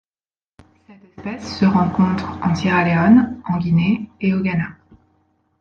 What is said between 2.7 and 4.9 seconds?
Leone, en Guinée et au Ghana.